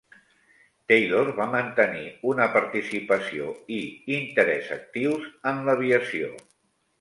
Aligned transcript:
Taylor 0.91 1.27
va 1.39 1.45
mantenir 1.55 2.05
una 2.31 2.47
participació 2.55 3.51
i 3.77 3.83
interès 4.17 4.73
actius 4.79 5.29
en 5.53 5.63
l'aviació. 5.69 6.33